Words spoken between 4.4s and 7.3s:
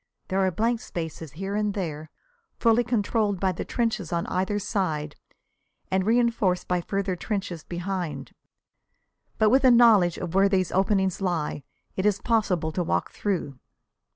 side, and reënforced by further